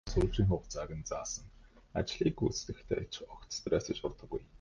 Сүүлчийн 0.13 0.47
хугацааг 0.49 0.89
нь 0.99 1.07
заасан 1.11 1.45
ажлыг 1.99 2.35
гүйцэтгэхдээ 2.39 3.03
ч 3.13 3.15
огт 3.33 3.49
стресст 3.57 4.05
ордоггүй. 4.07 4.41